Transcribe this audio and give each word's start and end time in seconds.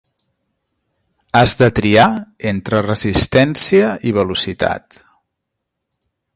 Has 1.41 1.53
de 1.59 1.67
triar 1.81 2.07
entre 2.53 2.81
resistència 2.87 3.93
i 4.13 4.17
velocitat. 4.19 5.01